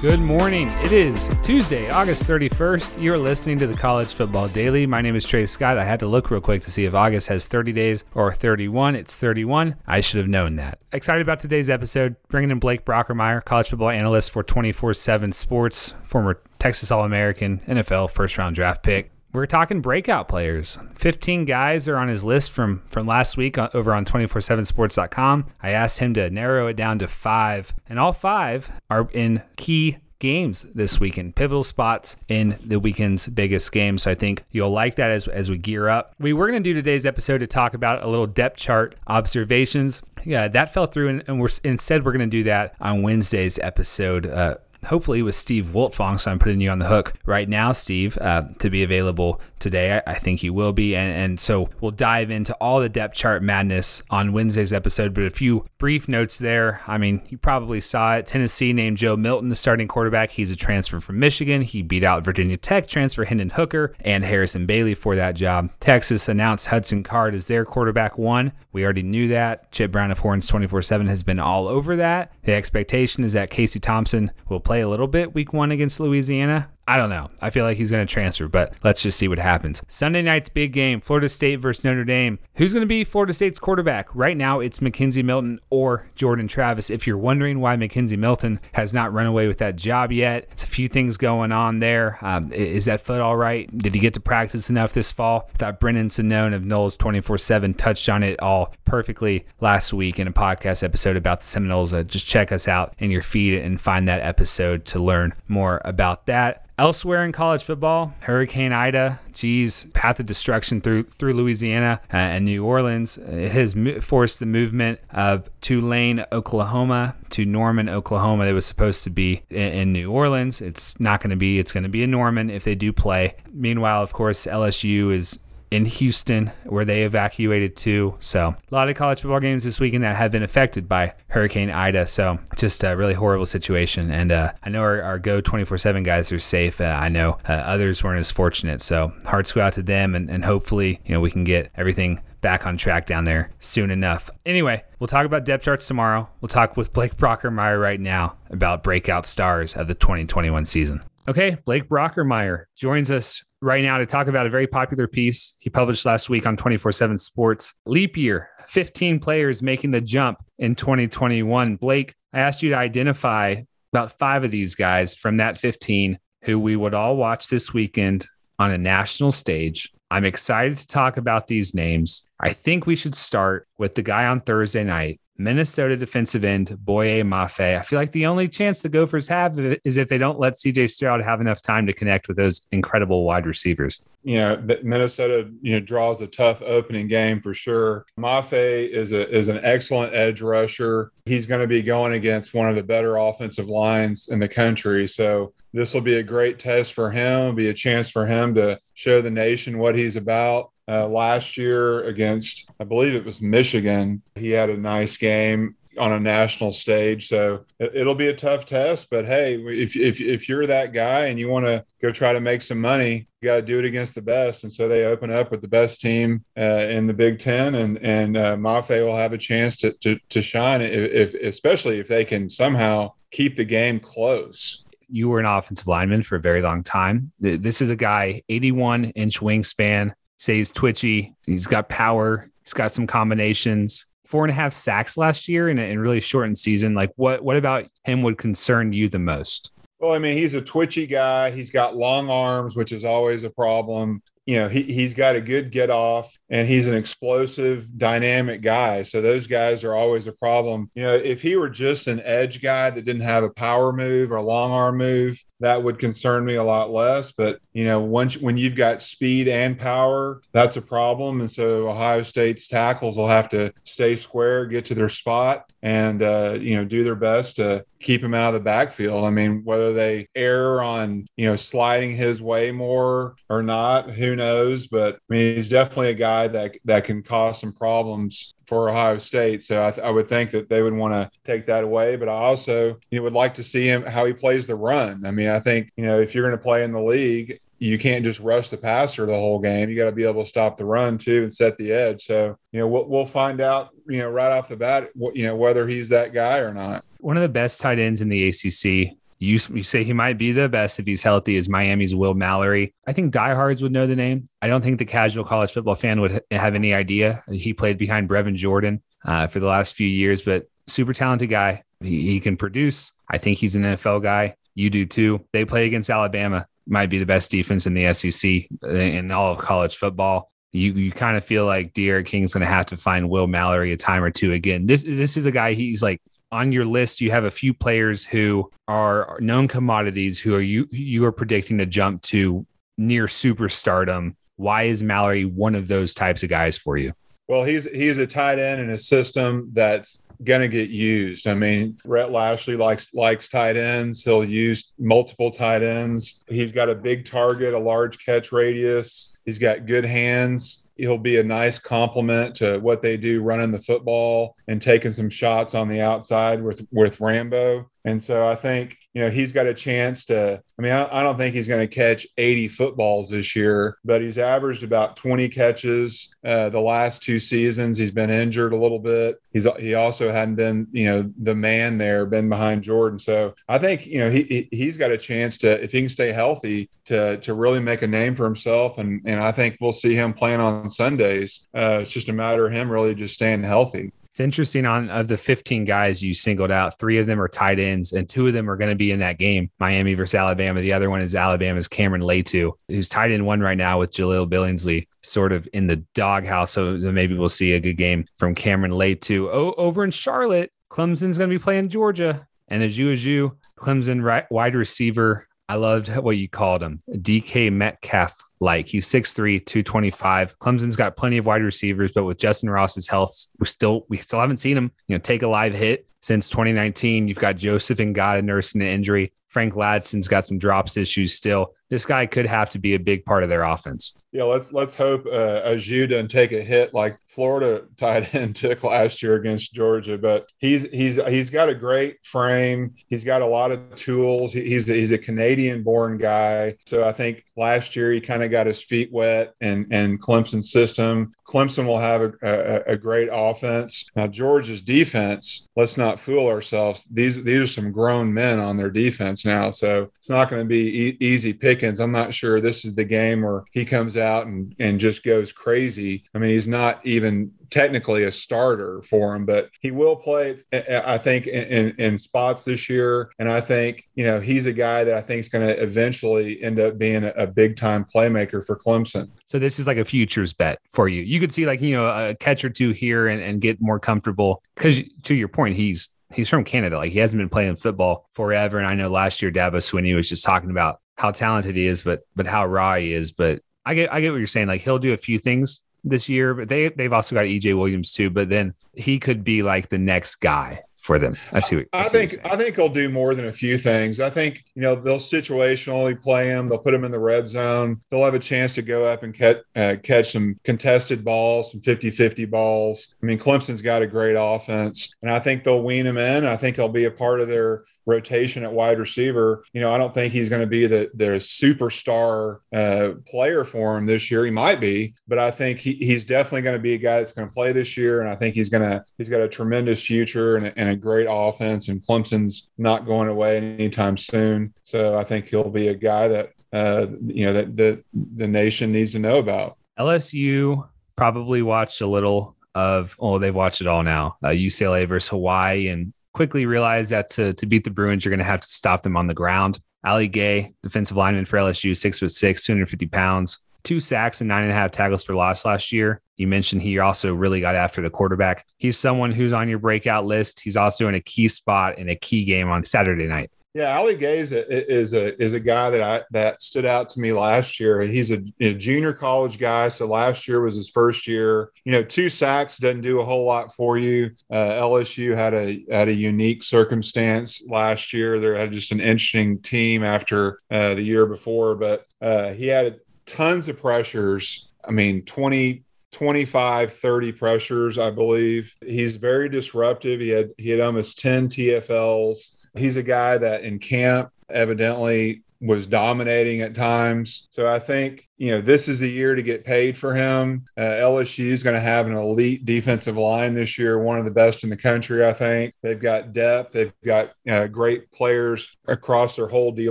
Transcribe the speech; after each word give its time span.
Good 0.00 0.20
morning. 0.20 0.70
It 0.84 0.92
is 0.92 1.28
Tuesday, 1.42 1.90
August 1.90 2.22
31st. 2.22 3.02
You're 3.02 3.18
listening 3.18 3.58
to 3.58 3.66
the 3.66 3.74
College 3.74 4.14
Football 4.14 4.46
Daily. 4.46 4.86
My 4.86 5.00
name 5.00 5.16
is 5.16 5.26
Trey 5.26 5.44
Scott. 5.44 5.76
I 5.76 5.82
had 5.82 5.98
to 5.98 6.06
look 6.06 6.30
real 6.30 6.40
quick 6.40 6.62
to 6.62 6.70
see 6.70 6.84
if 6.84 6.94
August 6.94 7.26
has 7.26 7.48
30 7.48 7.72
days 7.72 8.04
or 8.14 8.32
31. 8.32 8.94
It's 8.94 9.16
31. 9.18 9.74
I 9.88 10.00
should 10.00 10.18
have 10.18 10.28
known 10.28 10.54
that. 10.54 10.78
Excited 10.92 11.20
about 11.20 11.40
today's 11.40 11.68
episode. 11.68 12.14
Bringing 12.28 12.52
in 12.52 12.60
Blake 12.60 12.84
Brockermeyer, 12.84 13.44
college 13.44 13.70
football 13.70 13.90
analyst 13.90 14.30
for 14.30 14.44
24 14.44 14.94
7 14.94 15.32
Sports, 15.32 15.94
former 16.04 16.40
Texas 16.60 16.92
All 16.92 17.02
American, 17.02 17.58
NFL 17.66 18.12
first 18.12 18.38
round 18.38 18.54
draft 18.54 18.84
pick 18.84 19.10
we're 19.38 19.46
talking 19.46 19.80
breakout 19.80 20.28
players. 20.28 20.78
15 20.94 21.44
guys 21.44 21.88
are 21.88 21.96
on 21.96 22.08
his 22.08 22.24
list 22.24 22.52
from 22.52 22.82
from 22.86 23.06
last 23.06 23.36
week 23.36 23.56
over 23.58 23.94
on 23.94 24.04
247sports.com. 24.04 25.46
I 25.62 25.70
asked 25.70 25.98
him 26.00 26.14
to 26.14 26.28
narrow 26.30 26.66
it 26.66 26.76
down 26.76 26.98
to 26.98 27.08
5, 27.08 27.74
and 27.88 27.98
all 27.98 28.12
5 28.12 28.72
are 28.90 29.08
in 29.12 29.42
key 29.56 29.98
games 30.18 30.66
this 30.74 30.98
weekend, 30.98 31.36
pivotal 31.36 31.62
spots 31.62 32.16
in 32.28 32.56
the 32.64 32.80
weekend's 32.80 33.28
biggest 33.28 33.70
game. 33.70 33.98
So 33.98 34.10
I 34.10 34.14
think 34.14 34.44
you'll 34.50 34.70
like 34.70 34.96
that 34.96 35.10
as, 35.10 35.28
as 35.28 35.50
we 35.50 35.58
gear 35.58 35.88
up. 35.88 36.14
We 36.18 36.32
were 36.32 36.48
going 36.48 36.60
to 36.60 36.68
do 36.68 36.74
today's 36.74 37.06
episode 37.06 37.38
to 37.38 37.46
talk 37.46 37.74
about 37.74 38.02
a 38.02 38.08
little 38.08 38.26
depth 38.26 38.56
chart 38.56 38.96
observations. 39.06 40.02
Yeah, 40.24 40.48
that 40.48 40.74
fell 40.74 40.86
through, 40.86 41.08
and, 41.08 41.24
and 41.28 41.40
we're 41.40 41.48
instead 41.64 42.04
we're 42.04 42.12
going 42.12 42.28
to 42.28 42.36
do 42.36 42.42
that 42.44 42.74
on 42.80 43.02
Wednesday's 43.02 43.58
episode. 43.60 44.26
Uh, 44.26 44.56
hopefully 44.86 45.22
with 45.22 45.34
Steve 45.34 45.66
Wiltfong. 45.66 46.18
So 46.20 46.30
I'm 46.30 46.38
putting 46.38 46.60
you 46.60 46.70
on 46.70 46.78
the 46.78 46.86
hook 46.86 47.14
right 47.24 47.48
now, 47.48 47.72
Steve, 47.72 48.16
uh, 48.20 48.42
to 48.58 48.70
be 48.70 48.82
available 48.82 49.40
today. 49.58 49.96
I, 50.06 50.12
I, 50.12 50.14
think 50.14 50.42
you 50.42 50.52
will 50.52 50.72
be. 50.72 50.94
And, 50.94 51.12
and 51.12 51.40
so 51.40 51.68
we'll 51.80 51.90
dive 51.90 52.30
into 52.30 52.54
all 52.54 52.80
the 52.80 52.88
depth 52.88 53.14
chart 53.14 53.42
madness 53.42 54.02
on 54.10 54.32
Wednesday's 54.32 54.72
episode. 54.72 55.14
But 55.14 55.24
a 55.24 55.30
few 55.30 55.64
brief 55.78 56.08
notes 56.08 56.38
there. 56.38 56.80
I 56.86 56.98
mean, 56.98 57.22
you 57.28 57.38
probably 57.38 57.80
saw 57.80 58.16
it. 58.16 58.26
Tennessee 58.26 58.72
named 58.72 58.98
Joe 58.98 59.16
Milton 59.16 59.48
the 59.48 59.56
starting 59.56 59.88
quarterback. 59.88 60.30
He's 60.30 60.50
a 60.50 60.56
transfer 60.56 61.00
from 61.00 61.18
Michigan. 61.18 61.62
He 61.62 61.82
beat 61.82 62.04
out 62.04 62.24
Virginia 62.24 62.56
Tech 62.56 62.86
transfer 62.88 63.24
Hendon 63.24 63.50
Hooker 63.50 63.94
and 64.00 64.24
Harrison 64.24 64.66
Bailey 64.66 64.94
for 64.94 65.16
that 65.16 65.34
job. 65.34 65.70
Texas 65.80 66.28
announced 66.28 66.66
Hudson 66.66 67.02
Card 67.02 67.34
as 67.34 67.48
their 67.48 67.64
quarterback 67.64 68.18
one. 68.18 68.52
We 68.72 68.84
already 68.84 69.02
knew 69.02 69.28
that. 69.28 69.70
Chip 69.72 69.90
Brown 69.90 70.10
of 70.10 70.18
Horns 70.18 70.46
24 70.46 70.82
7 70.82 71.06
has 71.06 71.22
been 71.22 71.40
all 71.40 71.68
over 71.68 71.96
that. 71.96 72.32
The 72.42 72.54
expectation 72.54 73.24
is 73.24 73.32
that 73.32 73.50
Casey 73.50 73.80
Thompson 73.80 74.30
will 74.48 74.60
play 74.68 74.82
a 74.82 74.88
little 74.88 75.06
bit 75.06 75.34
week 75.34 75.54
one 75.54 75.72
against 75.72 75.98
Louisiana. 75.98 76.68
I 76.86 76.98
don't 76.98 77.08
know. 77.08 77.28
I 77.40 77.48
feel 77.48 77.64
like 77.64 77.78
he's 77.78 77.90
going 77.90 78.06
to 78.06 78.12
transfer, 78.12 78.48
but 78.48 78.74
let's 78.84 79.02
just 79.02 79.18
see 79.18 79.26
what 79.26 79.38
happens. 79.38 79.82
Sunday 79.88 80.20
night's 80.20 80.50
big 80.50 80.74
game 80.74 81.00
Florida 81.00 81.30
State 81.30 81.56
versus 81.56 81.84
Notre 81.84 82.04
Dame. 82.04 82.38
Who's 82.56 82.74
going 82.74 82.82
to 82.82 82.86
be 82.86 83.02
Florida 83.02 83.32
State's 83.32 83.58
quarterback? 83.58 84.14
Right 84.14 84.36
now, 84.36 84.60
it's 84.60 84.80
McKenzie 84.80 85.24
Milton 85.24 85.58
or 85.70 86.06
Jordan 86.16 86.48
Travis. 86.48 86.90
If 86.90 87.06
you're 87.06 87.16
wondering 87.16 87.60
why 87.60 87.76
McKenzie 87.76 88.18
Milton 88.18 88.60
has 88.72 88.92
not 88.92 89.10
run 89.14 89.24
away 89.24 89.46
with 89.46 89.56
that 89.58 89.76
job 89.76 90.12
yet, 90.12 90.48
it's 90.52 90.64
few 90.78 90.86
things 90.86 91.16
going 91.16 91.50
on 91.50 91.80
there. 91.80 92.16
Um, 92.22 92.52
is 92.52 92.84
that 92.84 93.00
foot 93.00 93.20
all 93.20 93.36
right? 93.36 93.68
Did 93.76 93.96
he 93.96 94.00
get 94.00 94.14
to 94.14 94.20
practice 94.20 94.70
enough 94.70 94.94
this 94.94 95.10
fall? 95.10 95.50
I 95.52 95.58
thought 95.58 95.80
Brendan 95.80 96.06
Sonnone 96.06 96.54
of 96.54 96.62
Noles 96.62 96.96
24 96.96 97.36
7 97.36 97.74
touched 97.74 98.08
on 98.08 98.22
it 98.22 98.40
all 98.40 98.72
perfectly 98.84 99.44
last 99.60 99.92
week 99.92 100.20
in 100.20 100.28
a 100.28 100.32
podcast 100.32 100.84
episode 100.84 101.16
about 101.16 101.40
the 101.40 101.46
Seminoles. 101.46 101.92
Uh, 101.92 102.04
just 102.04 102.28
check 102.28 102.52
us 102.52 102.68
out 102.68 102.94
in 103.00 103.10
your 103.10 103.22
feed 103.22 103.54
and 103.54 103.80
find 103.80 104.06
that 104.06 104.20
episode 104.20 104.84
to 104.84 105.00
learn 105.00 105.34
more 105.48 105.80
about 105.84 106.26
that. 106.26 106.64
Elsewhere 106.78 107.24
in 107.24 107.32
college 107.32 107.64
football, 107.64 108.14
Hurricane 108.20 108.72
Ida, 108.72 109.18
geez, 109.32 109.86
path 109.94 110.20
of 110.20 110.26
destruction 110.26 110.80
through 110.80 111.02
through 111.02 111.32
Louisiana 111.32 112.00
uh, 112.14 112.16
and 112.16 112.44
New 112.44 112.64
Orleans. 112.64 113.18
It 113.18 113.50
has 113.50 113.74
mo- 113.74 114.00
forced 114.00 114.38
the 114.38 114.46
movement 114.46 115.00
of 115.10 115.50
Tulane, 115.60 116.24
Oklahoma, 116.30 117.16
to 117.30 117.44
Norman, 117.44 117.88
Oklahoma. 117.88 118.44
It 118.44 118.52
was 118.52 118.64
supposed 118.64 119.02
to 119.04 119.10
be 119.10 119.42
in, 119.50 119.72
in 119.72 119.92
New 119.92 120.12
Orleans. 120.12 120.60
It's 120.68 120.98
not 121.00 121.20
going 121.20 121.30
to 121.30 121.36
be. 121.36 121.58
It's 121.58 121.72
going 121.72 121.82
to 121.84 121.88
be 121.88 122.02
in 122.02 122.10
Norman 122.10 122.50
if 122.50 122.62
they 122.62 122.74
do 122.74 122.92
play. 122.92 123.34
Meanwhile, 123.52 124.02
of 124.02 124.12
course, 124.12 124.46
LSU 124.46 125.12
is 125.12 125.38
in 125.70 125.84
Houston, 125.84 126.52
where 126.64 126.84
they 126.84 127.02
evacuated 127.02 127.76
to. 127.76 128.14
So, 128.20 128.48
a 128.48 128.74
lot 128.74 128.88
of 128.88 128.96
college 128.96 129.20
football 129.20 129.40
games 129.40 129.64
this 129.64 129.80
weekend 129.80 130.04
that 130.04 130.16
have 130.16 130.30
been 130.30 130.42
affected 130.42 130.88
by 130.88 131.14
Hurricane 131.28 131.70
Ida. 131.70 132.06
So, 132.06 132.38
just 132.56 132.84
a 132.84 132.96
really 132.96 133.14
horrible 133.14 133.46
situation. 133.46 134.10
And 134.10 134.32
uh, 134.32 134.52
I 134.62 134.70
know 134.70 134.82
our, 134.82 135.02
our 135.02 135.18
Geaux 135.18 135.40
24 135.40 135.78
7 135.78 136.02
guys 136.02 136.32
are 136.32 136.38
safe. 136.38 136.80
Uh, 136.80 136.98
I 137.00 137.08
know 137.08 137.38
uh, 137.48 137.52
others 137.52 138.02
weren't 138.02 138.20
as 138.20 138.30
fortunate. 138.30 138.80
So, 138.80 139.12
hearts 139.24 139.52
go 139.52 139.60
out 139.60 139.74
to 139.74 139.82
them. 139.82 140.14
And, 140.14 140.30
and 140.30 140.44
hopefully, 140.44 141.00
you 141.04 141.14
know, 141.14 141.20
we 141.20 141.30
can 141.30 141.44
get 141.44 141.70
everything 141.76 142.20
back 142.40 142.66
on 142.66 142.76
track 142.76 143.06
down 143.06 143.24
there 143.24 143.50
soon 143.58 143.90
enough. 143.90 144.30
Anyway, 144.46 144.82
we'll 144.98 145.08
talk 145.08 145.26
about 145.26 145.44
depth 145.44 145.64
charts 145.64 145.86
tomorrow. 145.86 146.28
We'll 146.40 146.48
talk 146.48 146.76
with 146.76 146.92
Blake 146.92 147.16
Brockermeyer 147.16 147.80
right 147.80 148.00
now 148.00 148.36
about 148.50 148.82
breakout 148.82 149.26
stars 149.26 149.74
of 149.74 149.88
the 149.88 149.94
2021 149.94 150.64
season. 150.66 151.02
Okay, 151.26 151.56
Blake 151.64 151.88
Brockermeyer 151.88 152.64
joins 152.74 153.10
us 153.10 153.44
right 153.60 153.82
now 153.82 153.98
to 153.98 154.06
talk 154.06 154.28
about 154.28 154.46
a 154.46 154.50
very 154.50 154.66
popular 154.66 155.06
piece 155.06 155.54
he 155.58 155.70
published 155.70 156.06
last 156.06 156.30
week 156.30 156.46
on 156.46 156.56
24 156.56 156.92
7 156.92 157.18
Sports. 157.18 157.74
Leap 157.86 158.16
year, 158.16 158.50
15 158.66 159.18
players 159.20 159.62
making 159.62 159.90
the 159.90 160.00
jump 160.00 160.38
in 160.58 160.74
2021. 160.74 161.76
Blake, 161.76 162.14
I 162.32 162.40
asked 162.40 162.62
you 162.62 162.70
to 162.70 162.76
identify 162.76 163.56
about 163.92 164.18
five 164.18 164.44
of 164.44 164.50
these 164.50 164.74
guys 164.74 165.14
from 165.16 165.38
that 165.38 165.58
15 165.58 166.18
who 166.42 166.58
we 166.58 166.76
would 166.76 166.94
all 166.94 167.16
watch 167.16 167.48
this 167.48 167.72
weekend 167.72 168.26
on 168.58 168.70
a 168.70 168.78
national 168.78 169.32
stage. 169.32 169.90
I'm 170.10 170.24
excited 170.24 170.78
to 170.78 170.86
talk 170.86 171.16
about 171.16 171.46
these 171.46 171.74
names. 171.74 172.24
I 172.40 172.52
think 172.52 172.86
we 172.86 172.96
should 172.96 173.14
start 173.14 173.66
with 173.78 173.94
the 173.94 174.02
guy 174.02 174.26
on 174.26 174.40
Thursday 174.40 174.84
night 174.84 175.20
Minnesota 175.38 175.96
defensive 175.96 176.44
end 176.44 176.76
Boye 176.84 177.22
Mafe. 177.22 177.78
I 177.78 177.82
feel 177.82 177.98
like 177.98 178.10
the 178.10 178.26
only 178.26 178.48
chance 178.48 178.82
the 178.82 178.88
Gophers 178.88 179.28
have 179.28 179.58
is 179.84 179.96
if 179.96 180.08
they 180.08 180.18
don't 180.18 180.40
let 180.40 180.54
CJ 180.54 180.90
Stroud 180.90 181.22
have 181.22 181.40
enough 181.40 181.62
time 181.62 181.86
to 181.86 181.92
connect 181.92 182.26
with 182.26 182.36
those 182.36 182.66
incredible 182.72 183.24
wide 183.24 183.46
receivers. 183.46 184.02
You 184.24 184.38
know, 184.38 184.66
Minnesota, 184.82 185.48
you 185.62 185.74
know, 185.74 185.80
draws 185.80 186.20
a 186.20 186.26
tough 186.26 186.60
opening 186.62 187.06
game 187.06 187.40
for 187.40 187.54
sure. 187.54 188.04
Mafe 188.18 188.90
is 188.90 189.12
a 189.12 189.28
is 189.30 189.46
an 189.46 189.60
excellent 189.62 190.12
edge 190.12 190.42
rusher. 190.42 191.12
He's 191.24 191.46
going 191.46 191.60
to 191.60 191.68
be 191.68 191.82
going 191.82 192.14
against 192.14 192.52
one 192.52 192.68
of 192.68 192.74
the 192.74 192.82
better 192.82 193.16
offensive 193.16 193.68
lines 193.68 194.28
in 194.28 194.40
the 194.40 194.48
country. 194.48 195.06
So 195.06 195.54
this 195.72 195.94
will 195.94 196.00
be 196.00 196.16
a 196.16 196.22
great 196.22 196.58
test 196.58 196.94
for 196.94 197.10
him. 197.10 197.40
It'll 197.40 197.52
be 197.52 197.68
a 197.68 197.74
chance 197.74 198.10
for 198.10 198.26
him 198.26 198.56
to 198.56 198.80
show 198.94 199.22
the 199.22 199.30
nation 199.30 199.78
what 199.78 199.94
he's 199.94 200.16
about 200.16 200.72
uh, 200.88 201.06
last 201.06 201.56
year 201.56 202.02
against, 202.04 202.70
I 202.80 202.84
believe 202.84 203.14
it 203.14 203.24
was 203.24 203.42
Michigan. 203.42 204.22
He 204.34 204.50
had 204.50 204.70
a 204.70 204.76
nice 204.76 205.16
game 205.16 205.76
on 205.98 206.12
a 206.12 206.20
national 206.20 206.72
stage. 206.72 207.28
So 207.28 207.64
it, 207.78 208.06
will 208.06 208.14
be 208.14 208.28
a 208.28 208.34
tough 208.34 208.64
test. 208.64 209.08
But 209.10 209.26
hey, 209.26 209.56
if, 209.56 209.96
if, 209.96 210.20
if 210.20 210.48
you're 210.48 210.66
that 210.66 210.92
guy 210.92 211.26
and 211.26 211.38
you 211.38 211.48
want 211.48 211.66
to 211.66 211.84
go 212.00 212.10
try 212.10 212.32
to 212.32 212.40
make 212.40 212.62
some 212.62 212.80
money, 212.80 213.28
you 213.40 213.46
got 213.46 213.56
to 213.56 213.62
do 213.62 213.78
it 213.78 213.84
against 213.84 214.14
the 214.14 214.22
best. 214.22 214.64
And 214.64 214.72
so 214.72 214.88
they 214.88 215.04
open 215.04 215.30
up 215.30 215.50
with 215.50 215.60
the 215.60 215.68
best 215.68 216.00
team 216.00 216.44
uh, 216.56 216.86
in 216.88 217.06
the 217.06 217.14
Big 217.14 217.38
Ten, 217.38 217.76
and 217.76 217.98
and 217.98 218.36
uh, 218.36 218.56
Mafe 218.56 219.04
will 219.04 219.16
have 219.16 219.32
a 219.32 219.38
chance 219.38 219.76
to 219.78 219.92
to, 219.92 220.18
to 220.30 220.42
shine 220.42 220.80
if, 220.80 221.34
if 221.34 221.34
especially 221.42 222.00
if 222.00 222.08
they 222.08 222.24
can 222.24 222.48
somehow 222.48 223.12
keep 223.30 223.56
the 223.56 223.64
game 223.64 224.00
close 224.00 224.84
you 225.10 225.26
were 225.28 225.40
an 225.40 225.46
offensive 225.46 225.86
lineman 225.86 226.22
for 226.22 226.36
a 226.36 226.40
very 226.40 226.60
long 226.60 226.82
time. 226.82 227.32
This 227.40 227.80
is 227.80 227.88
a 227.88 227.96
guy, 227.96 228.42
81 228.50 229.06
inch 229.06 229.40
wingspan, 229.40 230.12
say 230.38 230.56
he's 230.56 230.72
twitchy. 230.72 231.34
He's 231.44 231.66
got 231.66 231.88
power. 231.88 232.48
He's 232.64 232.72
got 232.72 232.92
some 232.92 233.06
combinations. 233.06 234.06
Four 234.24 234.44
and 234.44 234.50
a 234.50 234.54
half 234.54 234.72
sacks 234.72 235.16
last 235.16 235.48
year 235.48 235.68
in 235.68 235.78
a, 235.78 235.82
in 235.82 235.98
really 235.98 236.20
shortened 236.20 236.58
season. 236.58 236.94
Like, 236.94 237.12
what 237.16 237.42
what 237.42 237.56
about 237.56 237.86
him 238.04 238.22
would 238.22 238.38
concern 238.38 238.92
you 238.92 239.08
the 239.08 239.18
most? 239.18 239.72
Well, 240.00 240.12
I 240.12 240.18
mean, 240.18 240.36
he's 240.36 240.54
a 240.54 240.62
twitchy 240.62 241.06
guy. 241.06 241.50
He's 241.50 241.70
got 241.70 241.96
long 241.96 242.30
arms, 242.30 242.76
which 242.76 242.92
is 242.92 243.04
always 243.04 243.42
a 243.42 243.50
problem. 243.50 244.22
You 244.46 244.60
know, 244.60 244.68
he, 244.68 244.82
he's 244.82 245.12
got 245.12 245.36
a 245.36 245.40
good 245.40 245.70
get 245.70 245.90
off 245.90 246.32
and 246.48 246.66
he's 246.66 246.86
an 246.86 246.94
explosive, 246.94 247.98
dynamic 247.98 248.62
guy. 248.62 249.02
So 249.02 249.20
those 249.20 249.46
guys 249.46 249.84
are 249.84 249.94
always 249.94 250.26
a 250.26 250.32
problem. 250.32 250.90
You 250.94 251.02
know, 251.02 251.14
if 251.14 251.42
he 251.42 251.56
were 251.56 251.68
just 251.68 252.06
an 252.06 252.20
edge 252.24 252.62
guy 252.62 252.90
that 252.90 253.04
didn't 253.04 253.22
have 253.22 253.44
a 253.44 253.50
power 253.50 253.92
move 253.92 254.32
or 254.32 254.36
a 254.36 254.42
long 254.42 254.70
arm 254.70 254.96
move, 254.98 255.42
that 255.60 255.82
would 255.82 255.98
concern 255.98 256.44
me 256.44 256.54
a 256.54 256.62
lot 256.62 256.90
less. 256.90 257.32
But 257.32 257.60
you 257.72 257.84
know, 257.84 258.00
once 258.00 258.36
when 258.36 258.56
you've 258.56 258.76
got 258.76 259.00
speed 259.00 259.48
and 259.48 259.78
power, 259.78 260.42
that's 260.52 260.76
a 260.76 260.82
problem. 260.82 261.40
And 261.40 261.50
so 261.50 261.88
Ohio 261.88 262.22
State's 262.22 262.68
tackles 262.68 263.18
will 263.18 263.28
have 263.28 263.48
to 263.50 263.72
stay 263.82 264.16
square, 264.16 264.66
get 264.66 264.84
to 264.86 264.94
their 264.94 265.08
spot, 265.08 265.70
and 265.82 266.22
uh, 266.22 266.58
you 266.60 266.76
know, 266.76 266.84
do 266.84 267.02
their 267.04 267.14
best 267.14 267.56
to 267.56 267.84
keep 268.00 268.22
him 268.22 268.34
out 268.34 268.48
of 268.48 268.54
the 268.54 268.64
backfield. 268.64 269.24
I 269.24 269.30
mean, 269.30 269.62
whether 269.64 269.92
they 269.92 270.28
err 270.34 270.82
on 270.82 271.26
you 271.36 271.46
know 271.46 271.56
sliding 271.56 272.16
his 272.16 272.40
way 272.42 272.70
more 272.70 273.36
or 273.50 273.62
not, 273.62 274.10
who 274.10 274.36
knows? 274.36 274.86
But 274.86 275.16
I 275.16 275.18
mean, 275.28 275.56
he's 275.56 275.68
definitely 275.68 276.10
a 276.10 276.14
guy 276.14 276.48
that 276.48 276.76
that 276.84 277.04
can 277.04 277.22
cause 277.22 277.60
some 277.60 277.72
problems 277.72 278.54
for 278.68 278.90
Ohio 278.90 279.16
State. 279.16 279.62
So 279.62 279.86
I, 279.86 279.90
th- 279.90 280.06
I 280.06 280.10
would 280.10 280.28
think 280.28 280.50
that 280.50 280.68
they 280.68 280.82
would 280.82 280.92
want 280.92 281.14
to 281.14 281.30
take 281.42 281.64
that 281.66 281.84
away. 281.84 282.16
But 282.16 282.28
I 282.28 282.32
also 282.32 282.98
you 283.10 283.18
know, 283.18 283.22
would 283.22 283.32
like 283.32 283.54
to 283.54 283.62
see 283.62 283.86
him 283.86 284.04
how 284.04 284.26
he 284.26 284.34
plays 284.34 284.66
the 284.66 284.76
run. 284.76 285.24
I 285.24 285.30
mean, 285.30 285.48
I 285.48 285.58
think 285.58 285.90
you 285.96 286.04
know 286.04 286.20
if 286.20 286.34
you're 286.34 286.44
going 286.44 286.56
to 286.56 286.62
play 286.62 286.84
in 286.84 286.92
the 286.92 287.02
league, 287.02 287.58
you 287.78 287.96
can't 287.98 288.24
just 288.24 288.40
rush 288.40 288.68
the 288.68 288.76
passer 288.76 289.24
the 289.24 289.32
whole 289.32 289.58
game. 289.58 289.88
You 289.88 289.96
got 289.96 290.04
to 290.04 290.12
be 290.12 290.24
able 290.24 290.42
to 290.42 290.48
stop 290.48 290.76
the 290.76 290.84
run 290.84 291.16
too 291.16 291.42
and 291.42 291.52
set 291.52 291.78
the 291.78 291.92
edge. 291.92 292.24
So 292.26 292.56
you 292.72 292.80
know 292.80 292.86
we'll, 292.86 293.08
we'll 293.08 293.26
find 293.26 293.62
out 293.62 293.88
you 294.06 294.18
know 294.18 294.28
right 294.28 294.52
off 294.52 294.68
the 294.68 294.76
bat 294.76 295.08
you 295.32 295.46
know 295.46 295.56
whether 295.56 295.88
he's 295.88 296.10
that 296.10 296.34
guy 296.34 296.58
or 296.58 296.74
not. 296.74 297.04
One 297.20 297.38
of 297.38 297.42
the 297.42 297.48
best 297.48 297.80
tight 297.80 297.98
ends 297.98 298.20
in 298.20 298.28
the 298.28 298.48
ACC. 298.48 299.16
You, 299.38 299.58
you 299.72 299.82
say 299.82 300.02
he 300.02 300.12
might 300.12 300.36
be 300.36 300.52
the 300.52 300.68
best 300.68 300.98
if 300.98 301.06
he's 301.06 301.22
healthy 301.22 301.56
is 301.56 301.68
Miami's 301.68 302.14
Will 302.14 302.34
Mallory. 302.34 302.94
I 303.06 303.12
think 303.12 303.32
diehards 303.32 303.82
would 303.82 303.92
know 303.92 304.06
the 304.06 304.16
name. 304.16 304.48
I 304.60 304.66
don't 304.66 304.82
think 304.82 304.98
the 304.98 305.04
casual 305.04 305.44
college 305.44 305.72
football 305.72 305.94
fan 305.94 306.20
would 306.20 306.42
have 306.50 306.74
any 306.74 306.92
idea. 306.92 307.44
He 307.50 307.72
played 307.72 307.98
behind 307.98 308.28
Brevin 308.28 308.56
Jordan 308.56 309.02
uh, 309.24 309.46
for 309.46 309.60
the 309.60 309.66
last 309.66 309.94
few 309.94 310.08
years, 310.08 310.42
but 310.42 310.66
super 310.86 311.12
talented 311.12 311.50
guy. 311.50 311.84
He, 312.00 312.20
he 312.22 312.40
can 312.40 312.56
produce. 312.56 313.12
I 313.30 313.38
think 313.38 313.58
he's 313.58 313.76
an 313.76 313.82
NFL 313.82 314.22
guy. 314.22 314.56
You 314.74 314.90
do 314.90 315.06
too. 315.06 315.44
They 315.52 315.64
play 315.64 315.86
against 315.86 316.10
Alabama 316.10 316.66
might 316.88 317.10
be 317.10 317.18
the 317.18 317.26
best 317.26 317.50
defense 317.50 317.86
in 317.86 317.94
the 317.94 318.12
SEC 318.14 318.66
in 318.82 319.30
all 319.30 319.52
of 319.52 319.58
college 319.58 319.96
football. 319.96 320.50
You 320.72 320.92
you 320.92 321.12
kind 321.12 321.36
of 321.36 321.44
feel 321.44 321.64
like 321.66 321.92
D'Eriq 321.92 322.26
King's 322.26 322.52
going 322.52 322.62
to 322.62 322.66
have 322.66 322.86
to 322.86 322.96
find 322.96 323.30
Will 323.30 323.46
Mallory 323.46 323.92
a 323.92 323.96
time 323.96 324.22
or 324.22 324.30
two 324.30 324.52
again. 324.52 324.86
This 324.86 325.02
this 325.02 325.36
is 325.36 325.46
a 325.46 325.50
guy 325.50 325.74
he's 325.74 326.02
like 326.02 326.20
on 326.50 326.72
your 326.72 326.84
list. 326.84 327.20
You 327.20 327.30
have 327.30 327.44
a 327.44 327.50
few 327.50 327.74
players 327.74 328.24
who 328.24 328.70
are 328.86 329.38
known 329.40 329.68
commodities 329.68 330.38
who 330.38 330.54
are 330.54 330.60
you 330.60 330.88
you 330.90 331.24
are 331.24 331.32
predicting 331.32 331.78
to 331.78 331.86
jump 331.86 332.22
to 332.22 332.66
near 332.96 333.26
superstardom. 333.26 334.34
Why 334.56 334.84
is 334.84 335.02
Mallory 335.02 335.44
one 335.44 335.74
of 335.74 335.88
those 335.88 336.14
types 336.14 336.42
of 336.42 336.48
guys 336.48 336.76
for 336.76 336.96
you? 336.96 337.12
Well, 337.48 337.64
he's 337.64 337.84
he's 337.84 338.18
a 338.18 338.26
tight 338.26 338.58
end 338.58 338.80
in 338.80 338.90
a 338.90 338.98
system 338.98 339.70
that's 339.72 340.24
going 340.44 340.60
to 340.60 340.68
get 340.68 340.90
used. 340.90 341.46
I 341.46 341.54
mean, 341.54 341.98
Rhett 342.04 342.30
Lashlee 342.30 342.76
likes 342.76 343.12
likes 343.12 343.48
tight 343.48 343.76
ends. 343.76 344.22
He'll 344.22 344.44
use 344.44 344.92
multiple 344.98 345.50
tight 345.50 345.82
ends. 345.82 346.44
He's 346.48 346.72
got 346.72 346.88
a 346.88 346.94
big 346.94 347.24
target, 347.24 347.74
a 347.74 347.78
large 347.78 348.24
catch 348.24 348.52
radius. 348.52 349.36
He's 349.44 349.58
got 349.58 349.86
good 349.86 350.04
hands. 350.04 350.90
He'll 350.96 351.18
be 351.18 351.38
a 351.38 351.42
nice 351.42 351.78
complement 351.78 352.56
to 352.56 352.78
what 352.78 353.02
they 353.02 353.16
do 353.16 353.42
running 353.42 353.70
the 353.70 353.78
football 353.78 354.56
and 354.66 354.82
taking 354.82 355.12
some 355.12 355.30
shots 355.30 355.74
on 355.74 355.88
the 355.88 356.00
outside 356.00 356.62
with 356.62 356.86
with 356.92 357.20
Rambo. 357.20 357.88
And 358.04 358.22
so 358.22 358.46
I 358.46 358.54
think 358.54 358.96
you 359.18 359.24
know, 359.24 359.30
he's 359.30 359.50
got 359.50 359.66
a 359.66 359.74
chance 359.74 360.26
to. 360.26 360.62
I 360.78 360.82
mean, 360.82 360.92
I, 360.92 361.20
I 361.20 361.22
don't 361.24 361.36
think 361.36 361.52
he's 361.52 361.66
going 361.66 361.80
to 361.80 361.92
catch 361.92 362.24
80 362.36 362.68
footballs 362.68 363.30
this 363.30 363.56
year, 363.56 363.98
but 364.04 364.22
he's 364.22 364.38
averaged 364.38 364.84
about 364.84 365.16
20 365.16 365.48
catches 365.48 366.32
uh, 366.44 366.68
the 366.68 366.78
last 366.78 367.20
two 367.20 367.40
seasons. 367.40 367.98
He's 367.98 368.12
been 368.12 368.30
injured 368.30 368.72
a 368.72 368.76
little 368.76 369.00
bit. 369.00 369.40
He's 369.52 369.66
he 369.80 369.94
also 369.94 370.30
hadn't 370.30 370.54
been, 370.54 370.86
you 370.92 371.06
know, 371.06 371.32
the 371.36 371.56
man 371.56 371.98
there, 371.98 372.26
been 372.26 372.48
behind 372.48 372.84
Jordan. 372.84 373.18
So 373.18 373.54
I 373.68 373.78
think 373.78 374.06
you 374.06 374.20
know 374.20 374.30
he 374.30 374.68
he's 374.70 374.96
got 374.96 375.10
a 375.10 375.18
chance 375.18 375.58
to, 375.58 375.82
if 375.82 375.90
he 375.90 376.02
can 376.02 376.08
stay 376.08 376.30
healthy, 376.30 376.88
to 377.06 377.38
to 377.38 377.54
really 377.54 377.80
make 377.80 378.02
a 378.02 378.06
name 378.06 378.36
for 378.36 378.44
himself. 378.44 378.98
And 378.98 379.20
and 379.24 379.42
I 379.42 379.50
think 379.50 379.78
we'll 379.80 379.90
see 379.90 380.14
him 380.14 380.32
playing 380.32 380.60
on 380.60 380.88
Sundays. 380.88 381.66
Uh, 381.74 382.00
it's 382.02 382.12
just 382.12 382.28
a 382.28 382.32
matter 382.32 382.66
of 382.66 382.72
him 382.72 382.88
really 382.88 383.16
just 383.16 383.34
staying 383.34 383.64
healthy. 383.64 384.12
It's 384.30 384.40
interesting 384.40 384.86
on 384.86 385.10
of 385.10 385.26
the 385.26 385.36
15 385.36 385.84
guys 385.84 386.22
you 386.22 386.34
singled 386.34 386.70
out, 386.70 386.98
three 386.98 387.18
of 387.18 387.26
them 387.26 387.40
are 387.40 387.48
tight 387.48 387.78
ends, 387.78 388.12
and 388.12 388.28
two 388.28 388.46
of 388.46 388.52
them 388.52 388.70
are 388.70 388.76
going 388.76 388.90
to 388.90 388.96
be 388.96 389.10
in 389.10 389.18
that 389.20 389.38
game, 389.38 389.70
Miami 389.80 390.14
versus 390.14 390.34
Alabama. 390.34 390.80
The 390.80 390.92
other 390.92 391.10
one 391.10 391.20
is 391.20 391.34
Alabama's 391.34 391.88
Cameron 391.88 392.22
Latu, 392.22 392.72
who's 392.88 393.08
tied 393.08 393.30
in 393.30 393.44
one 393.44 393.60
right 393.60 393.76
now 393.76 393.98
with 393.98 394.12
Jahleel 394.12 394.48
Billingsley, 394.48 395.08
sort 395.22 395.52
of 395.52 395.68
in 395.72 395.86
the 395.86 395.96
doghouse. 396.14 396.72
So 396.72 396.96
maybe 396.96 397.36
we'll 397.36 397.48
see 397.48 397.72
a 397.72 397.80
good 397.80 397.96
game 397.96 398.26
from 398.36 398.54
Cameron 398.54 398.92
Latu. 398.92 399.48
Oh, 399.52 399.74
over 399.76 400.04
in 400.04 400.10
Charlotte, 400.10 400.70
Clemson's 400.90 401.38
going 401.38 401.50
to 401.50 401.58
be 401.58 401.62
playing 401.62 401.88
Georgia. 401.88 402.46
And 402.68 402.82
as 402.82 402.98
you 402.98 403.10
as 403.10 403.24
you, 403.24 403.56
Clemson 403.78 404.22
right, 404.22 404.44
wide 404.50 404.74
receiver 404.74 405.48
I 405.68 405.74
loved 405.74 406.08
what 406.16 406.38
you 406.38 406.48
called 406.48 406.82
him, 406.82 407.00
DK 407.10 407.70
Metcalf. 407.70 408.34
Like 408.60 408.88
he's 408.88 409.08
6'3, 409.08 409.64
225. 409.64 410.58
Clemson's 410.58 410.96
got 410.96 411.16
plenty 411.16 411.38
of 411.38 411.46
wide 411.46 411.62
receivers, 411.62 412.12
but 412.12 412.24
with 412.24 412.38
Justin 412.38 412.70
Ross's 412.70 413.08
health, 413.08 413.46
we 413.58 413.66
still 413.66 414.06
we 414.08 414.16
still 414.16 414.40
haven't 414.40 414.58
seen 414.58 414.76
him, 414.76 414.90
you 415.06 415.16
know, 415.16 415.20
take 415.20 415.42
a 415.42 415.48
live 415.48 415.74
hit 415.74 416.08
since 416.20 416.50
2019. 416.50 417.28
You've 417.28 417.38
got 417.38 417.56
Joseph 417.56 417.98
Ngata 417.98 418.42
nursing 418.42 418.82
an 418.82 418.88
injury. 418.88 419.32
Frank 419.48 419.74
Ladson's 419.74 420.28
got 420.28 420.44
some 420.46 420.58
drops 420.58 420.96
issues 420.96 421.32
still. 421.32 421.74
This 421.88 422.04
guy 422.04 422.26
could 422.26 422.44
have 422.44 422.70
to 422.72 422.78
be 422.78 422.94
a 422.94 422.98
big 422.98 423.24
part 423.24 423.42
of 423.42 423.48
their 423.48 423.62
offense. 423.62 424.14
Yeah, 424.30 424.44
let's 424.44 424.74
let's 424.74 424.94
hope 424.94 425.24
uh, 425.24 425.62
Ajou 425.64 426.06
doesn't 426.06 426.28
take 426.28 426.52
a 426.52 426.60
hit 426.60 426.92
like 426.92 427.16
Florida 427.28 427.84
tight 427.96 428.34
end 428.34 428.56
took 428.56 428.84
last 428.84 429.22
year 429.22 429.36
against 429.36 429.72
Georgia. 429.72 430.18
But 430.18 430.48
he's 430.58 430.82
he's 430.90 431.16
he's 431.26 431.48
got 431.48 431.70
a 431.70 431.74
great 431.74 432.18
frame. 432.24 432.94
He's 433.06 433.24
got 433.24 433.40
a 433.40 433.46
lot 433.46 433.70
of 433.70 433.94
tools. 433.94 434.52
He's 434.52 434.86
he's 434.86 435.12
a 435.12 435.18
Canadian-born 435.18 436.18
guy, 436.18 436.76
so 436.84 437.04
I 437.08 437.12
think 437.12 437.42
last 437.56 437.96
year 437.96 438.12
he 438.12 438.20
kind 438.20 438.42
of 438.42 438.47
got 438.48 438.66
his 438.66 438.82
feet 438.82 439.12
wet 439.12 439.54
and 439.60 439.86
and 439.90 440.20
Clemson's 440.20 440.70
system. 440.70 441.34
Clemson 441.46 441.86
will 441.86 441.98
have 441.98 442.20
a, 442.20 442.32
a, 442.42 442.92
a 442.92 442.96
great 442.96 443.28
offense. 443.32 444.10
Now 444.14 444.26
Georgia's 444.26 444.82
defense. 444.82 445.66
Let's 445.76 445.96
not 445.96 446.20
fool 446.20 446.46
ourselves. 446.46 447.06
These 447.10 447.42
these 447.44 447.58
are 447.58 447.66
some 447.66 447.92
grown 447.92 448.32
men 448.32 448.58
on 448.58 448.76
their 448.76 448.90
defense 448.90 449.44
now, 449.44 449.70
so 449.70 450.10
it's 450.16 450.28
not 450.28 450.50
going 450.50 450.62
to 450.62 450.68
be 450.68 451.08
e- 451.08 451.16
easy 451.20 451.52
pickings. 451.52 452.00
I'm 452.00 452.12
not 452.12 452.34
sure 452.34 452.60
this 452.60 452.84
is 452.84 452.94
the 452.94 453.04
game 453.04 453.42
where 453.42 453.64
he 453.70 453.84
comes 453.84 454.16
out 454.16 454.46
and 454.46 454.74
and 454.78 455.00
just 455.00 455.24
goes 455.24 455.52
crazy. 455.52 456.24
I 456.34 456.38
mean, 456.38 456.50
he's 456.50 456.68
not 456.68 457.04
even 457.06 457.50
technically 457.70 458.24
a 458.24 458.32
starter 458.32 459.02
for 459.02 459.34
him, 459.34 459.44
but 459.44 459.70
he 459.80 459.90
will 459.90 460.16
play, 460.16 460.58
I 460.72 461.18
think, 461.18 461.46
in, 461.46 461.94
in, 461.98 462.18
spots 462.18 462.64
this 462.64 462.88
year. 462.88 463.30
And 463.38 463.48
I 463.48 463.60
think, 463.60 464.08
you 464.14 464.24
know, 464.24 464.40
he's 464.40 464.66
a 464.66 464.72
guy 464.72 465.04
that 465.04 465.16
I 465.16 465.20
think 465.20 465.40
is 465.40 465.48
going 465.48 465.66
to 465.66 465.82
eventually 465.82 466.62
end 466.62 466.80
up 466.80 466.98
being 466.98 467.24
a, 467.24 467.32
a 467.36 467.46
big 467.46 467.76
time 467.76 468.04
playmaker 468.04 468.64
for 468.64 468.76
Clemson. 468.76 469.30
So 469.46 469.58
this 469.58 469.78
is 469.78 469.86
like 469.86 469.98
a 469.98 470.04
futures 470.04 470.52
bet 470.52 470.78
for 470.90 471.08
you. 471.08 471.22
You 471.22 471.40
could 471.40 471.52
see 471.52 471.66
like, 471.66 471.80
you 471.80 471.94
know, 471.94 472.06
a 472.06 472.34
catch 472.34 472.64
or 472.64 472.70
two 472.70 472.90
here 472.90 473.28
and, 473.28 473.42
and 473.42 473.60
get 473.60 473.80
more 473.80 474.00
comfortable 474.00 474.62
because 474.74 475.00
to 475.24 475.34
your 475.34 475.48
point, 475.48 475.76
he's 475.76 476.08
he's 476.34 476.48
from 476.48 476.64
Canada. 476.64 476.96
Like 476.96 477.12
he 477.12 477.18
hasn't 477.18 477.40
been 477.40 477.48
playing 477.48 477.76
football 477.76 478.28
forever. 478.32 478.78
And 478.78 478.86
I 478.86 478.94
know 478.94 479.08
last 479.08 479.42
year 479.42 479.50
Dabo 479.50 479.76
Swinney 479.76 480.14
was 480.14 480.28
just 480.28 480.44
talking 480.44 480.70
about 480.70 481.00
how 481.16 481.30
talented 481.30 481.76
he 481.76 481.86
is, 481.86 482.02
but 482.02 482.20
but 482.34 482.46
how 482.46 482.66
raw 482.66 482.96
he 482.96 483.12
is. 483.12 483.32
But 483.32 483.60
I 483.84 483.94
get 483.94 484.12
I 484.12 484.20
get 484.20 484.30
what 484.30 484.38
you're 484.38 484.46
saying. 484.46 484.68
Like 484.68 484.82
he'll 484.82 484.98
do 484.98 485.12
a 485.12 485.18
few 485.18 485.38
things 485.38 485.82
this 486.04 486.28
year, 486.28 486.54
but 486.54 486.68
they 486.68 486.88
they've 486.88 487.12
also 487.12 487.34
got 487.34 487.44
EJ 487.44 487.76
Williams 487.76 488.12
too. 488.12 488.30
But 488.30 488.48
then 488.48 488.74
he 488.94 489.18
could 489.18 489.44
be 489.44 489.62
like 489.62 489.88
the 489.88 489.98
next 489.98 490.36
guy 490.36 490.82
for 490.96 491.18
them. 491.18 491.36
I 491.52 491.60
see. 491.60 491.76
What, 491.76 491.86
I, 491.92 492.00
I 492.00 492.04
see 492.04 492.10
think 492.10 492.46
I 492.46 492.56
think 492.56 492.76
he'll 492.76 492.88
do 492.88 493.08
more 493.08 493.34
than 493.34 493.46
a 493.46 493.52
few 493.52 493.78
things. 493.78 494.20
I 494.20 494.30
think 494.30 494.64
you 494.74 494.82
know 494.82 494.94
they'll 494.94 495.18
situationally 495.18 496.20
play 496.20 496.48
him. 496.48 496.68
They'll 496.68 496.78
put 496.78 496.94
him 496.94 497.04
in 497.04 497.10
the 497.10 497.18
red 497.18 497.46
zone. 497.46 498.00
They'll 498.10 498.24
have 498.24 498.34
a 498.34 498.38
chance 498.38 498.74
to 498.76 498.82
go 498.82 499.04
up 499.04 499.22
and 499.22 499.34
catch 499.34 499.58
uh, 499.76 499.96
catch 500.02 500.32
some 500.32 500.58
contested 500.64 501.24
balls, 501.24 501.72
some 501.72 501.80
50-50 501.80 502.50
balls. 502.50 503.14
I 503.22 503.26
mean, 503.26 503.38
Clemson's 503.38 503.82
got 503.82 504.02
a 504.02 504.06
great 504.06 504.36
offense, 504.38 505.14
and 505.22 505.30
I 505.30 505.40
think 505.40 505.64
they'll 505.64 505.82
wean 505.82 506.06
him 506.06 506.18
in. 506.18 506.44
I 506.44 506.56
think 506.56 506.76
he'll 506.76 506.88
be 506.88 507.04
a 507.04 507.10
part 507.10 507.40
of 507.40 507.48
their 507.48 507.84
rotation 508.08 508.64
at 508.64 508.72
wide 508.72 508.98
receiver. 508.98 509.62
You 509.74 509.82
know, 509.82 509.92
I 509.92 509.98
don't 509.98 510.14
think 510.14 510.32
he's 510.32 510.48
going 510.48 510.62
to 510.62 510.66
be 510.66 510.86
the 510.86 511.10
the 511.14 511.36
superstar 511.36 512.60
uh, 512.72 513.10
player 513.26 513.64
for 513.64 513.96
him 513.96 514.06
this 514.06 514.30
year. 514.30 514.44
He 514.46 514.50
might 514.50 514.80
be, 514.80 515.14
but 515.28 515.38
I 515.38 515.50
think 515.50 515.78
he, 515.78 515.92
he's 515.92 516.24
definitely 516.24 516.62
going 516.62 516.76
to 516.76 516.82
be 516.82 516.94
a 516.94 516.98
guy 516.98 517.20
that's 517.20 517.34
going 517.34 517.46
to 517.46 517.52
play 517.54 517.72
this 517.72 517.96
year. 517.96 518.22
And 518.22 518.30
I 518.30 518.34
think 518.34 518.54
he's 518.54 518.70
going 518.70 518.82
to 518.82 519.04
he's 519.18 519.28
got 519.28 519.42
a 519.42 519.48
tremendous 519.48 520.02
future 520.02 520.56
and 520.56 520.66
a, 520.66 520.78
and 520.78 520.88
a 520.88 520.96
great 520.96 521.26
offense. 521.30 521.88
And 521.88 522.00
Clemson's 522.00 522.70
not 522.78 523.06
going 523.06 523.28
away 523.28 523.58
anytime 523.58 524.16
soon. 524.16 524.72
So 524.82 525.18
I 525.18 525.24
think 525.24 525.48
he'll 525.48 525.70
be 525.70 525.88
a 525.88 525.94
guy 525.94 526.28
that 526.28 526.52
uh, 526.72 527.06
you 527.26 527.44
know 527.44 527.52
that 527.52 527.76
the 527.76 528.02
the 528.36 528.48
nation 528.48 528.90
needs 528.90 529.12
to 529.12 529.18
know 529.18 529.38
about. 529.38 529.76
LSU 529.98 530.88
probably 531.14 531.60
watched 531.60 532.00
a 532.00 532.06
little 532.06 532.56
of 532.74 533.16
oh 533.18 533.38
they've 533.38 533.54
watched 533.54 533.80
it 533.80 533.86
all 533.86 534.02
now 534.02 534.36
uh, 534.44 534.48
UCLA 534.48 535.08
versus 535.08 535.28
Hawaii 535.28 535.88
and 535.88 536.12
quickly 536.34 536.66
realized 536.66 537.10
that 537.10 537.30
to, 537.30 537.52
to 537.54 537.66
beat 537.66 537.84
the 537.84 537.90
Bruins, 537.90 538.24
you're 538.24 538.30
going 538.30 538.38
to 538.38 538.44
have 538.44 538.60
to 538.60 538.66
stop 538.66 539.02
them 539.02 539.16
on 539.16 539.26
the 539.26 539.34
ground. 539.34 539.80
Ali 540.04 540.28
Gaye, 540.28 540.74
defensive 540.82 541.16
lineman 541.16 541.44
for 541.44 541.58
LSU, 541.58 541.96
six 541.96 542.20
foot 542.20 542.32
six, 542.32 542.64
250 542.64 543.06
pounds, 543.06 543.60
two 543.82 544.00
sacks 544.00 544.40
and 544.40 544.48
nine 544.48 544.62
and 544.62 544.72
a 544.72 544.74
half 544.74 544.90
tackles 544.90 545.24
for 545.24 545.34
loss 545.34 545.64
last 545.64 545.92
year. 545.92 546.20
You 546.36 546.46
mentioned 546.46 546.82
he 546.82 546.98
also 546.98 547.34
really 547.34 547.60
got 547.60 547.74
after 547.74 548.00
the 548.00 548.10
quarterback. 548.10 548.64
He's 548.76 548.98
someone 548.98 549.32
who's 549.32 549.52
on 549.52 549.68
your 549.68 549.78
breakout 549.78 550.24
list. 550.24 550.60
He's 550.60 550.76
also 550.76 551.08
in 551.08 551.14
a 551.14 551.20
key 551.20 551.48
spot 551.48 551.98
in 551.98 552.08
a 552.08 552.14
key 552.14 552.44
game 552.44 552.68
on 552.68 552.84
Saturday 552.84 553.26
night. 553.26 553.50
Yeah, 553.78 553.96
Ali 553.96 554.14
a, 554.14 554.92
is 554.92 555.14
a 555.14 555.40
is 555.40 555.52
a 555.52 555.60
guy 555.60 555.88
that 555.90 556.02
I 556.02 556.22
that 556.32 556.60
stood 556.60 556.84
out 556.84 557.08
to 557.10 557.20
me 557.20 557.32
last 557.32 557.78
year. 557.78 558.00
He's 558.00 558.32
a, 558.32 558.42
a, 558.58 558.74
junior 558.74 559.12
college 559.12 559.56
guy, 559.56 559.88
so 559.88 560.04
last 560.04 560.48
year 560.48 560.60
was 560.60 560.74
his 560.74 560.90
first 560.90 561.28
year. 561.28 561.70
You 561.84 561.92
know, 561.92 562.02
two 562.02 562.28
sacks 562.28 562.78
doesn't 562.78 563.02
do 563.02 563.20
a 563.20 563.24
whole 563.24 563.44
lot 563.44 563.72
for 563.72 563.96
you. 563.96 564.32
Uh, 564.50 564.80
LSU 564.80 565.32
had 565.32 565.54
a 565.54 565.84
had 565.88 566.08
a 566.08 566.12
unique 566.12 566.64
circumstance 566.64 567.62
last 567.68 568.12
year. 568.12 568.40
They 568.40 568.58
had 568.58 568.72
just 568.72 568.90
an 568.90 568.98
interesting 568.98 569.60
team 569.60 570.02
after 570.02 570.58
uh, 570.72 570.94
the 570.94 571.02
year 571.02 571.26
before, 571.26 571.76
but 571.76 572.04
uh, 572.20 572.54
he 572.54 572.66
had 572.66 572.98
tons 573.26 573.68
of 573.68 573.80
pressures. 573.80 574.70
I 574.84 574.90
mean, 574.90 575.24
20, 575.24 575.84
25, 576.10 576.92
30 576.92 577.32
pressures, 577.32 577.96
I 577.96 578.10
believe. 578.10 578.74
He's 578.84 579.14
very 579.14 579.48
disruptive. 579.48 580.20
He 580.20 580.30
had 580.30 580.50
he 580.58 580.68
had 580.70 580.80
almost 580.80 581.20
10 581.20 581.48
TFLs. 581.48 582.57
He's 582.76 582.96
a 582.96 583.02
guy 583.02 583.38
that 583.38 583.64
in 583.64 583.78
camp 583.78 584.30
evidently 584.50 585.42
was 585.60 585.86
dominating 585.86 586.60
at 586.60 586.74
times. 586.74 587.48
So 587.50 587.70
I 587.70 587.78
think, 587.78 588.27
you 588.38 588.52
know, 588.52 588.60
this 588.60 588.86
is 588.86 589.00
the 589.00 589.08
year 589.08 589.34
to 589.34 589.42
get 589.42 589.64
paid 589.64 589.98
for 589.98 590.14
him. 590.14 590.64
Uh, 590.76 590.82
LSU 590.82 591.50
is 591.50 591.64
going 591.64 591.74
to 591.74 591.80
have 591.80 592.06
an 592.06 592.14
elite 592.14 592.64
defensive 592.64 593.16
line 593.16 593.52
this 593.52 593.76
year, 593.76 593.98
one 593.98 594.18
of 594.18 594.24
the 594.24 594.30
best 594.30 594.62
in 594.62 594.70
the 594.70 594.76
country, 594.76 595.26
I 595.26 595.32
think. 595.32 595.74
They've 595.82 596.00
got 596.00 596.32
depth, 596.32 596.72
they've 596.72 596.92
got 597.04 597.32
uh, 597.48 597.66
great 597.66 598.10
players 598.12 598.76
across 598.86 599.34
their 599.34 599.48
whole 599.48 599.72
D 599.72 599.90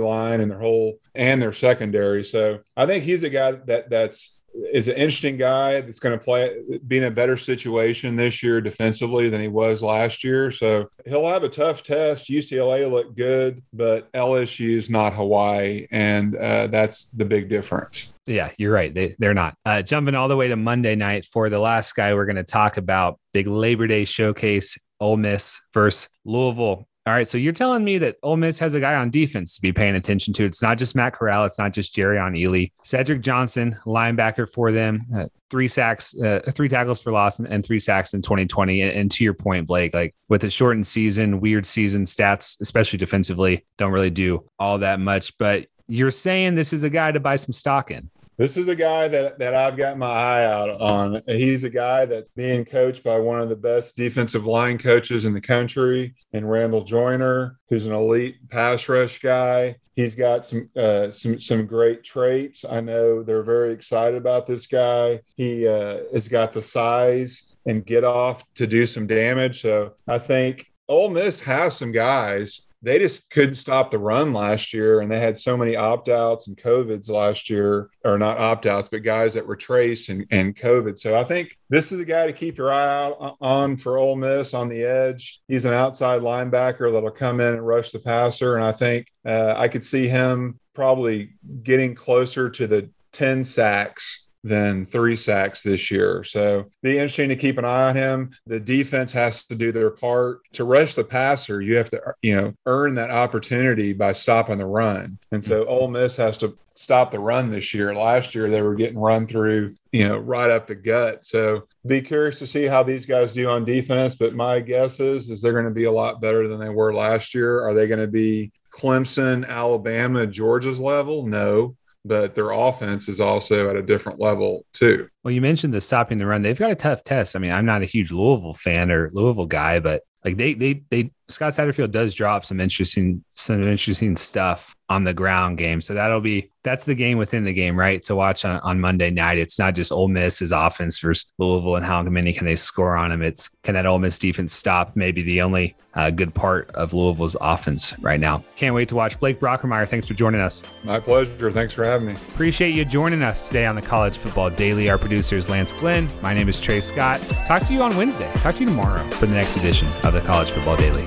line 0.00 0.40
and 0.40 0.50
their 0.50 0.58
whole 0.58 0.98
and 1.14 1.40
their 1.40 1.52
secondary. 1.52 2.24
So 2.24 2.60
I 2.76 2.86
think 2.86 3.04
he's 3.04 3.22
a 3.22 3.30
guy 3.30 3.52
that 3.52 3.90
that's 3.90 4.40
is 4.72 4.88
an 4.88 4.96
interesting 4.96 5.36
guy 5.36 5.80
that's 5.80 5.98
going 5.98 6.18
to 6.18 6.24
play 6.24 6.56
be 6.86 6.98
in 6.98 7.04
a 7.04 7.10
better 7.10 7.36
situation 7.36 8.16
this 8.16 8.42
year 8.42 8.60
defensively 8.60 9.28
than 9.28 9.40
he 9.40 9.48
was 9.48 9.82
last 9.82 10.24
year. 10.24 10.50
So 10.50 10.88
he'll 11.06 11.28
have 11.28 11.44
a 11.44 11.48
tough 11.48 11.82
test. 11.82 12.28
UCLA 12.28 12.90
looked 12.90 13.16
good, 13.16 13.62
but 13.72 14.10
LSU 14.12 14.70
is 14.70 14.90
not 14.90 15.14
Hawaii, 15.14 15.86
and 15.90 16.34
uh, 16.36 16.66
that's 16.68 17.10
the 17.10 17.24
big 17.24 17.48
difference. 17.48 18.14
Yeah, 18.28 18.50
you're 18.58 18.72
right. 18.72 18.92
They 18.92 19.14
they're 19.18 19.34
not. 19.34 19.54
Uh, 19.64 19.82
jumping 19.82 20.14
all 20.14 20.28
the 20.28 20.36
way 20.36 20.48
to 20.48 20.56
Monday 20.56 20.94
night 20.94 21.24
for 21.24 21.48
the 21.48 21.58
last 21.58 21.94
guy 21.94 22.14
we're 22.14 22.26
going 22.26 22.36
to 22.36 22.44
talk 22.44 22.76
about. 22.76 23.18
Big 23.32 23.46
Labor 23.46 23.86
Day 23.86 24.04
showcase. 24.04 24.78
Ole 25.00 25.16
Miss 25.16 25.60
versus 25.72 26.08
Louisville. 26.24 26.86
All 27.06 27.14
right. 27.14 27.26
So 27.26 27.38
you're 27.38 27.54
telling 27.54 27.84
me 27.84 27.96
that 27.98 28.16
Ole 28.22 28.36
Miss 28.36 28.58
has 28.58 28.74
a 28.74 28.80
guy 28.80 28.94
on 28.94 29.08
defense 29.08 29.54
to 29.54 29.62
be 29.62 29.72
paying 29.72 29.94
attention 29.94 30.34
to. 30.34 30.44
It's 30.44 30.60
not 30.60 30.76
just 30.76 30.94
Matt 30.94 31.14
Corral. 31.14 31.46
It's 31.46 31.58
not 31.58 31.72
just 31.72 31.94
Jerrion 31.96 32.38
Ealy. 32.38 32.72
Cedric 32.84 33.22
Johnson, 33.22 33.78
linebacker 33.86 34.46
for 34.46 34.72
them, 34.72 35.00
uh, 35.16 35.24
three 35.48 35.68
sacks, 35.68 36.14
uh, 36.18 36.40
three 36.50 36.68
tackles 36.68 37.00
for 37.00 37.10
loss, 37.10 37.38
and, 37.38 37.48
and, 37.48 37.64
three 37.64 37.80
sacks 37.80 38.12
in 38.12 38.20
2020. 38.20 38.82
And, 38.82 38.92
and, 38.92 39.10
to 39.12 39.24
your 39.24 39.32
point, 39.32 39.66
Blake, 39.66 39.94
like 39.94 40.14
with 40.28 40.44
a 40.44 40.50
shortened 40.50 40.86
season, 40.86 41.40
weird 41.40 41.64
season 41.64 42.04
stats, 42.04 42.60
especially 42.60 42.98
defensively, 42.98 43.64
don't 43.78 43.92
really 43.92 44.10
do 44.10 44.44
all 44.58 44.76
that 44.76 45.00
much. 45.00 45.38
But 45.38 45.66
you're 45.86 46.10
saying 46.10 46.56
this 46.56 46.74
is 46.74 46.84
a 46.84 46.90
guy 46.90 47.10
to 47.12 47.20
buy 47.20 47.36
some 47.36 47.54
stock 47.54 47.90
in. 47.90 48.10
This 48.38 48.56
is 48.56 48.68
a 48.68 48.76
guy 48.76 49.08
that, 49.08 49.40
that 49.40 49.52
I've 49.52 49.76
got 49.76 49.98
my 49.98 50.06
eye 50.06 50.44
out 50.44 50.80
on. 50.80 51.20
He's 51.26 51.64
a 51.64 51.70
guy 51.70 52.04
that's 52.04 52.30
being 52.36 52.64
coached 52.64 53.02
by 53.02 53.18
one 53.18 53.40
of 53.40 53.48
the 53.48 53.56
best 53.56 53.96
defensive 53.96 54.46
line 54.46 54.78
coaches 54.78 55.24
in 55.24 55.34
the 55.34 55.40
country, 55.40 56.14
and 56.32 56.48
Randall 56.48 56.84
Joyner, 56.84 57.58
who's 57.68 57.86
an 57.86 57.94
elite 57.94 58.36
pass 58.48 58.88
rush 58.88 59.18
guy. 59.20 59.74
He's 59.94 60.14
got 60.14 60.46
some 60.46 60.70
uh, 60.76 61.10
some 61.10 61.40
some 61.40 61.66
great 61.66 62.04
traits. 62.04 62.64
I 62.64 62.80
know 62.80 63.24
they're 63.24 63.42
very 63.42 63.72
excited 63.72 64.16
about 64.16 64.46
this 64.46 64.68
guy. 64.68 65.20
He 65.36 65.66
uh, 65.66 66.02
has 66.12 66.28
got 66.28 66.52
the 66.52 66.62
size 66.62 67.56
and 67.66 67.84
get 67.84 68.04
off 68.04 68.44
to 68.54 68.68
do 68.68 68.86
some 68.86 69.08
damage. 69.08 69.62
So 69.62 69.94
I 70.06 70.20
think 70.20 70.70
Ole 70.88 71.10
Miss 71.10 71.40
has 71.40 71.76
some 71.76 71.90
guys 71.90 72.67
they 72.82 72.98
just 72.98 73.28
couldn't 73.30 73.56
stop 73.56 73.90
the 73.90 73.98
run 73.98 74.32
last 74.32 74.72
year 74.72 75.00
and 75.00 75.10
they 75.10 75.18
had 75.18 75.36
so 75.36 75.56
many 75.56 75.76
opt-outs 75.76 76.46
and 76.46 76.56
covids 76.56 77.08
last 77.08 77.50
year 77.50 77.90
or 78.04 78.18
not 78.18 78.38
opt-outs 78.38 78.88
but 78.88 79.02
guys 79.02 79.34
that 79.34 79.46
were 79.46 79.56
traced 79.56 80.08
and, 80.08 80.26
and 80.30 80.56
covid 80.56 80.98
so 80.98 81.18
i 81.18 81.24
think 81.24 81.58
this 81.70 81.92
is 81.92 82.00
a 82.00 82.04
guy 82.04 82.26
to 82.26 82.32
keep 82.32 82.56
your 82.56 82.72
eye 82.72 83.04
out 83.04 83.36
on 83.40 83.76
for 83.76 83.98
Ole 83.98 84.16
Miss 84.16 84.54
on 84.54 84.68
the 84.68 84.82
edge. 84.82 85.42
He's 85.48 85.66
an 85.66 85.74
outside 85.74 86.22
linebacker 86.22 86.90
that'll 86.90 87.10
come 87.10 87.40
in 87.40 87.54
and 87.54 87.66
rush 87.66 87.90
the 87.90 87.98
passer, 87.98 88.56
and 88.56 88.64
I 88.64 88.72
think 88.72 89.06
uh, 89.26 89.54
I 89.56 89.68
could 89.68 89.84
see 89.84 90.08
him 90.08 90.58
probably 90.74 91.34
getting 91.62 91.94
closer 91.94 92.48
to 92.48 92.66
the 92.66 92.88
10 93.12 93.44
sacks 93.44 94.27
than 94.44 94.84
three 94.84 95.16
sacks 95.16 95.62
this 95.62 95.90
year. 95.90 96.22
So 96.24 96.66
be 96.82 96.92
interesting 96.92 97.28
to 97.30 97.36
keep 97.36 97.58
an 97.58 97.64
eye 97.64 97.88
on 97.88 97.96
him. 97.96 98.30
The 98.46 98.60
defense 98.60 99.12
has 99.12 99.44
to 99.46 99.54
do 99.54 99.72
their 99.72 99.90
part 99.90 100.40
to 100.52 100.64
rush 100.64 100.94
the 100.94 101.04
passer. 101.04 101.60
You 101.60 101.76
have 101.76 101.90
to, 101.90 102.00
you 102.22 102.36
know, 102.36 102.54
earn 102.66 102.94
that 102.94 103.10
opportunity 103.10 103.92
by 103.92 104.12
stopping 104.12 104.58
the 104.58 104.66
run. 104.66 105.18
And 105.32 105.42
so 105.42 105.62
mm-hmm. 105.62 105.70
Ole 105.70 105.88
Miss 105.88 106.16
has 106.16 106.38
to 106.38 106.56
stop 106.76 107.10
the 107.10 107.18
run 107.18 107.50
this 107.50 107.74
year. 107.74 107.92
Last 107.92 108.36
year 108.36 108.48
they 108.48 108.62
were 108.62 108.76
getting 108.76 108.98
run 108.98 109.26
through, 109.26 109.74
you 109.90 110.08
know, 110.08 110.18
right 110.18 110.50
up 110.50 110.68
the 110.68 110.76
gut. 110.76 111.24
So 111.24 111.66
be 111.84 112.00
curious 112.00 112.38
to 112.38 112.46
see 112.46 112.66
how 112.66 112.84
these 112.84 113.04
guys 113.04 113.32
do 113.32 113.48
on 113.48 113.64
defense. 113.64 114.14
But 114.14 114.34
my 114.34 114.60
guess 114.60 115.00
is 115.00 115.28
is 115.28 115.42
they're 115.42 115.52
going 115.52 115.64
to 115.64 115.72
be 115.72 115.84
a 115.84 115.92
lot 115.92 116.20
better 116.20 116.46
than 116.46 116.60
they 116.60 116.68
were 116.68 116.94
last 116.94 117.34
year. 117.34 117.66
Are 117.66 117.74
they 117.74 117.88
going 117.88 117.98
to 117.98 118.06
be 118.06 118.52
Clemson, 118.72 119.46
Alabama, 119.48 120.24
Georgia's 120.24 120.78
level? 120.78 121.26
No 121.26 121.74
but 122.04 122.34
their 122.34 122.50
offense 122.50 123.08
is 123.08 123.20
also 123.20 123.68
at 123.70 123.76
a 123.76 123.82
different 123.82 124.20
level 124.20 124.64
too. 124.72 125.08
Well, 125.24 125.32
you 125.32 125.40
mentioned 125.40 125.74
the 125.74 125.80
stopping 125.80 126.18
the 126.18 126.26
run. 126.26 126.42
They've 126.42 126.58
got 126.58 126.70
a 126.70 126.76
tough 126.76 127.04
test. 127.04 127.36
I 127.36 127.38
mean, 127.38 127.52
I'm 127.52 127.66
not 127.66 127.82
a 127.82 127.86
huge 127.86 128.10
Louisville 128.10 128.54
fan 128.54 128.90
or 128.90 129.10
Louisville 129.12 129.46
guy, 129.46 129.80
but 129.80 130.02
like 130.24 130.36
they 130.36 130.54
they 130.54 130.82
they 130.90 131.10
Scott 131.30 131.52
Satterfield 131.52 131.90
does 131.90 132.14
drop 132.14 132.44
some 132.44 132.60
interesting 132.60 133.22
some 133.30 133.62
interesting 133.62 134.16
stuff 134.16 134.74
on 134.90 135.04
the 135.04 135.12
ground 135.12 135.58
game. 135.58 135.80
So 135.80 135.92
that'll 135.92 136.20
be 136.20 136.50
that's 136.64 136.84
the 136.84 136.94
game 136.94 137.18
within 137.18 137.44
the 137.44 137.52
game, 137.52 137.78
right? 137.78 138.02
To 138.04 138.16
watch 138.16 138.44
on, 138.44 138.60
on 138.60 138.80
Monday 138.80 139.10
night. 139.10 139.38
It's 139.38 139.58
not 139.58 139.74
just 139.74 139.92
Ole 139.92 140.08
Miss's 140.08 140.52
offense 140.52 140.98
versus 140.98 141.30
Louisville 141.38 141.76
and 141.76 141.84
how 141.84 142.02
many 142.02 142.32
can 142.32 142.46
they 142.46 142.56
score 142.56 142.96
on 142.96 143.10
them. 143.10 143.22
It's 143.22 143.48
can 143.62 143.74
that 143.74 143.86
Ole 143.86 143.98
Miss 143.98 144.18
defense 144.18 144.54
stop 144.54 144.96
maybe 144.96 145.22
the 145.22 145.42
only 145.42 145.76
uh, 145.94 146.10
good 146.10 146.34
part 146.34 146.70
of 146.70 146.94
Louisville's 146.94 147.36
offense 147.40 147.98
right 147.98 148.20
now. 148.20 148.42
Can't 148.56 148.74
wait 148.74 148.88
to 148.88 148.94
watch 148.94 149.20
Blake 149.20 149.40
Brockermeyer. 149.40 149.86
Thanks 149.86 150.06
for 150.06 150.14
joining 150.14 150.40
us. 150.40 150.62
My 150.84 151.00
pleasure. 151.00 151.52
Thanks 151.52 151.74
for 151.74 151.84
having 151.84 152.08
me. 152.08 152.12
Appreciate 152.14 152.74
you 152.74 152.84
joining 152.84 153.22
us 153.22 153.48
today 153.48 153.66
on 153.66 153.74
the 153.74 153.82
College 153.82 154.16
Football 154.16 154.50
Daily. 154.50 154.88
Our 154.88 154.98
producer 154.98 155.36
is 155.36 155.50
Lance 155.50 155.72
Glenn. 155.72 156.08
My 156.22 156.32
name 156.32 156.48
is 156.48 156.60
Trey 156.60 156.80
Scott. 156.80 157.20
Talk 157.46 157.62
to 157.64 157.72
you 157.72 157.82
on 157.82 157.96
Wednesday. 157.96 158.30
Talk 158.36 158.54
to 158.54 158.60
you 158.60 158.66
tomorrow 158.66 159.08
for 159.10 159.26
the 159.26 159.34
next 159.34 159.56
edition 159.56 159.88
of 160.04 160.14
the 160.14 160.20
College 160.20 160.50
Football 160.50 160.76
Daily. 160.76 161.06